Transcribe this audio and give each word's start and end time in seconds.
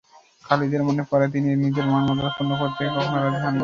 খালিদের 0.45 0.81
মনে 0.83 1.03
পড়ে 1.09 1.27
তিনি 1.33 1.49
নিজের 1.63 1.85
মান-মর্যাদা 1.87 2.31
ক্ষুন্ন 2.31 2.51
করতে 2.57 2.81
কখনো 2.89 3.17
রাজী 3.17 3.35
ছিলেন 3.35 3.45
না। 3.45 3.59